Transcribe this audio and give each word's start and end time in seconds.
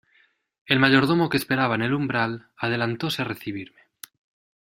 el 0.65 0.79
mayordomo 0.79 1.29
que 1.29 1.37
esperaba 1.37 1.75
en 1.75 1.83
el 1.83 1.93
umbral, 1.93 2.47
adelantóse 2.57 3.21
a 3.21 3.25
recibirme 3.25 3.81